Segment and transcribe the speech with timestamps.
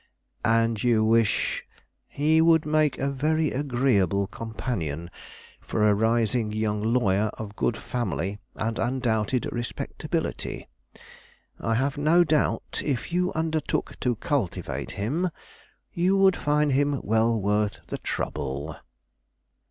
[0.43, 1.63] "And you wish"
[2.07, 5.11] "He would make a very agreeable companion
[5.59, 10.67] for a rising young lawyer of good family and undoubted respectability.
[11.59, 15.29] I have no doubt, if you undertook to cultivate him,
[15.93, 18.77] you would find him well worth the trouble."